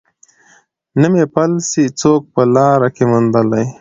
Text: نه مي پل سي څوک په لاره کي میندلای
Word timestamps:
نه 0.99 1.07
مي 1.11 1.23
پل 1.33 1.51
سي 1.69 1.83
څوک 2.01 2.21
په 2.33 2.41
لاره 2.53 2.89
کي 2.95 3.03
میندلای 3.11 3.65